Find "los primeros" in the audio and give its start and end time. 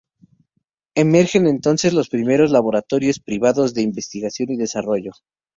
1.93-2.49